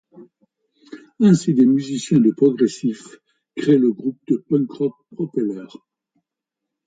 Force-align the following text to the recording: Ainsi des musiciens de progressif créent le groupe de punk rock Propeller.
Ainsi 1.19 1.53
des 1.53 1.67
musiciens 1.67 2.17
de 2.19 2.31
progressif 2.31 3.17
créent 3.55 3.77
le 3.77 3.91
groupe 3.93 4.17
de 4.27 4.37
punk 4.49 4.71
rock 4.71 4.95
Propeller. 5.11 5.67